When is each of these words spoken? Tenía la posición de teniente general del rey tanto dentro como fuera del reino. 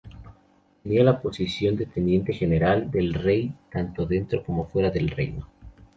Tenía 0.81 1.03
la 1.03 1.21
posición 1.21 1.75
de 1.77 1.85
teniente 1.85 2.33
general 2.33 2.89
del 2.89 3.13
rey 3.13 3.53
tanto 3.71 4.07
dentro 4.07 4.43
como 4.43 4.65
fuera 4.65 4.89
del 4.89 5.09
reino. 5.09 5.47